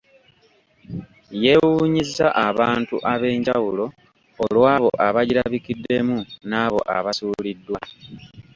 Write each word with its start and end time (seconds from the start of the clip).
Yeewuunyisizza 1.43 2.27
abantu 2.49 2.95
ab’enjawulo 3.13 3.85
olw’abo 4.43 4.89
abagirabikiddemu 5.07 6.17
n’abo 6.49 6.79
abasuuliddwa. 6.97 7.79